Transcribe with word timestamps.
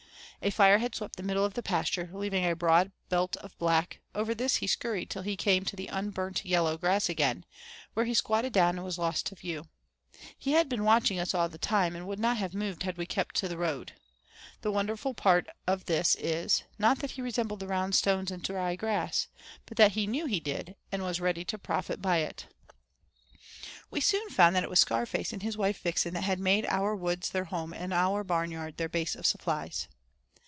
A 0.43 0.49
fire 0.49 0.79
had 0.79 0.95
swept 0.95 1.17
the 1.17 1.21
middle 1.21 1.45
of 1.45 1.53
the 1.53 1.61
pasture, 1.61 2.09
leaving 2.11 2.43
a 2.49 2.55
broad 2.55 2.91
belt 3.09 3.37
of 3.37 3.55
black; 3.59 4.01
over 4.15 4.33
this 4.33 4.55
he 4.55 4.65
scurried 4.65 5.07
till 5.07 5.21
he 5.21 5.37
came 5.37 5.63
to 5.65 5.75
the 5.75 5.85
unburnt 5.85 6.43
yellow 6.43 6.79
grass 6.79 7.09
again, 7.09 7.45
where 7.93 8.07
he 8.07 8.15
squatted 8.15 8.51
down 8.51 8.75
and 8.77 8.83
was 8.83 8.97
lost 8.97 9.27
to 9.27 9.35
view. 9.35 9.67
He 10.35 10.53
had 10.53 10.67
been 10.67 10.83
watching 10.83 11.19
us 11.19 11.35
all 11.35 11.47
the 11.47 11.59
time, 11.59 11.95
and 11.95 12.07
would 12.07 12.17
not 12.17 12.37
have 12.37 12.55
moved 12.55 12.81
had 12.81 12.97
we 12.97 13.05
kept 13.05 13.35
to 13.35 13.47
the 13.47 13.55
road. 13.55 13.91
The 14.61 14.71
wonderful 14.71 15.13
part 15.13 15.47
of 15.67 15.85
this 15.85 16.15
is, 16.15 16.63
not 16.79 16.97
that 17.01 17.11
he 17.11 17.21
resembled 17.21 17.59
the 17.59 17.67
round 17.67 17.93
stones 17.93 18.31
and 18.31 18.41
dry 18.41 18.75
grass, 18.75 19.27
but 19.67 19.77
that 19.77 19.91
he 19.91 20.07
knew 20.07 20.25
he 20.25 20.39
did, 20.39 20.75
and 20.91 21.03
was 21.03 21.21
ready 21.21 21.45
to 21.45 21.57
profit 21.59 22.01
by 22.01 22.17
it. 22.17 22.47
We 23.91 24.01
soon 24.01 24.27
found 24.31 24.55
that 24.55 24.63
it 24.63 24.71
was 24.71 24.79
Scarface 24.79 25.33
and 25.33 25.43
his 25.43 25.55
wife 25.55 25.79
Vixen 25.83 26.15
that 26.15 26.23
had 26.23 26.39
made 26.39 26.65
our 26.65 26.95
woods 26.95 27.29
their 27.29 27.45
home 27.45 27.73
and 27.73 27.93
our 27.93 28.23
barnyard 28.23 28.77
their 28.77 28.89
base 28.89 29.13
of 29.15 29.27
supplies. 29.27 29.87